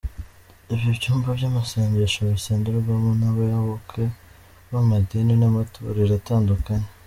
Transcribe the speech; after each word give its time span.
Ibi 0.73 0.87
byumba 0.97 1.27
by’amasengesho 1.37 2.19
bisengerwamo 2.31 3.09
n’abayoboke 3.19 4.03
b’amadini 4.71 5.33
n’amatorero 5.37 6.13
atandukanye. 6.21 6.89